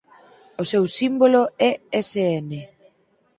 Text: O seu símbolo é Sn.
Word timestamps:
O 0.61 0.63
seu 0.71 0.83
símbolo 0.97 1.41
é 1.69 1.71
Sn. 2.09 2.51